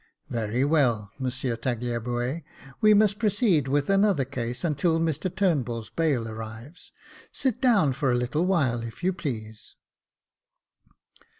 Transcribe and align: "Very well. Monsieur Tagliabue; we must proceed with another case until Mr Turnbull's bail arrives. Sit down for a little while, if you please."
"Very 0.31 0.65
well. 0.65 1.11
Monsieur 1.19 1.55
Tagliabue; 1.55 2.41
we 2.81 2.93
must 2.95 3.19
proceed 3.19 3.67
with 3.67 3.87
another 3.87 4.25
case 4.25 4.63
until 4.63 4.99
Mr 4.99 5.29
Turnbull's 5.29 5.91
bail 5.91 6.27
arrives. 6.27 6.91
Sit 7.31 7.61
down 7.61 7.93
for 7.93 8.11
a 8.11 8.15
little 8.17 8.47
while, 8.47 8.81
if 8.81 9.03
you 9.03 9.13
please." 9.13 9.75